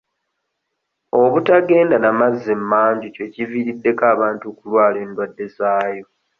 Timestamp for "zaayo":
5.57-6.05